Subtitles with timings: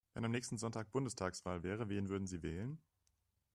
[0.15, 2.81] Wenn am nächsten Sonntag Bundestagswahl wäre, wen würden Sie wählen?